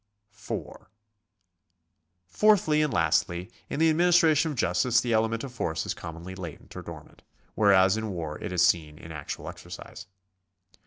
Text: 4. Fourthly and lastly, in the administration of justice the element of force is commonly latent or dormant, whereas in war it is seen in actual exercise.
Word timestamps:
4. 0.31 0.89
Fourthly 2.25 2.81
and 2.81 2.91
lastly, 2.91 3.51
in 3.69 3.79
the 3.79 3.91
administration 3.91 4.49
of 4.49 4.57
justice 4.57 4.99
the 4.99 5.13
element 5.13 5.43
of 5.43 5.53
force 5.53 5.85
is 5.85 5.93
commonly 5.93 6.33
latent 6.33 6.75
or 6.75 6.81
dormant, 6.81 7.21
whereas 7.53 7.97
in 7.97 8.09
war 8.09 8.39
it 8.41 8.51
is 8.51 8.65
seen 8.65 8.97
in 8.97 9.11
actual 9.11 9.47
exercise. 9.47 10.07